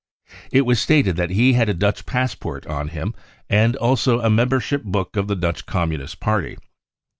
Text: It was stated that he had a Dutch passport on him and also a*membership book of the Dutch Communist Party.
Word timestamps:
It 0.51 0.61
was 0.61 0.79
stated 0.81 1.15
that 1.17 1.29
he 1.29 1.53
had 1.53 1.69
a 1.69 1.75
Dutch 1.75 2.07
passport 2.07 2.65
on 2.65 2.87
him 2.87 3.13
and 3.51 3.75
also 3.75 4.19
a*membership 4.19 4.81
book 4.83 5.15
of 5.15 5.27
the 5.27 5.35
Dutch 5.35 5.67
Communist 5.67 6.19
Party. 6.19 6.57